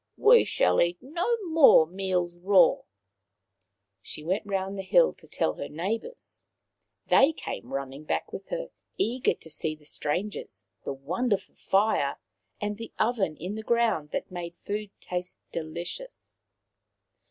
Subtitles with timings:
[0.31, 2.77] "We shall eat no more meals raw."
[4.01, 6.43] She went round the hill to tell her neighbours.
[7.11, 12.17] They came running back with her, eager to see the strangers, the wonderful fire,
[12.59, 16.39] and the oven in the ground that made food taste delicious.